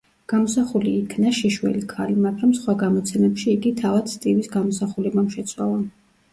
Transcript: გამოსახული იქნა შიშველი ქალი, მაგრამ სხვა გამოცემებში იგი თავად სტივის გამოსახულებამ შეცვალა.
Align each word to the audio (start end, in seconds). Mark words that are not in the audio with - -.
გამოსახული 0.31 0.93
იქნა 0.99 1.33
შიშველი 1.39 1.83
ქალი, 1.91 2.17
მაგრამ 2.25 2.55
სხვა 2.61 2.75
გამოცემებში 2.81 3.55
იგი 3.55 3.77
თავად 3.85 4.13
სტივის 4.17 4.53
გამოსახულებამ 4.59 5.33
შეცვალა. 5.39 5.81